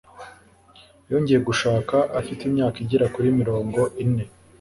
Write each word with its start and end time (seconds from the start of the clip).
Yongeye 1.09 1.39
gushaka 1.49 1.95
afite 2.19 2.41
imyaka 2.49 2.77
igera 2.83 3.05
kuri 3.13 3.27
mirongo 3.39 3.79
ine. 4.03 4.23